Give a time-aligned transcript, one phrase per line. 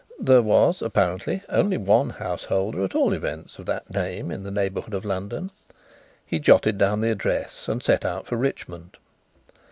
[0.19, 4.95] There was, apparently, only one householder at all events of that name in the neighbourhood
[4.95, 5.51] of London.
[6.25, 8.97] He jotted down the address and set out for Richmond.